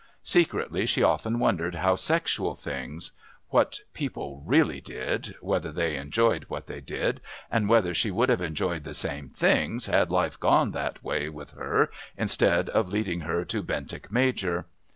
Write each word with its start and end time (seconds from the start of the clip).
Secretly 0.23 0.87
she 0.87 1.03
often 1.03 1.37
wondered 1.37 1.75
about 1.75 1.99
sexual 1.99 2.55
things 2.55 3.11
what 3.49 3.81
people 3.93 4.41
really 4.47 4.81
did, 4.81 5.35
whether 5.41 5.71
they 5.71 5.95
enjoyed 5.95 6.43
what 6.47 6.65
they 6.65 6.81
did, 6.81 7.21
and 7.51 7.69
whether 7.69 7.93
she 7.93 8.09
would 8.09 8.27
have 8.27 8.41
enjoyed 8.41 8.83
the 8.83 8.95
same 8.95 9.29
things 9.29 9.85
had 9.85 10.09
life 10.09 10.39
gone 10.39 10.71
that 10.71 11.03
way 11.03 11.29
with 11.29 11.51
her 11.51 11.91
instead 12.17 12.67
of 12.69 12.89
leading 12.89 13.19
her 13.19 13.45
to 13.45 13.61
Bentinck 13.61 14.11
Major. 14.11 14.65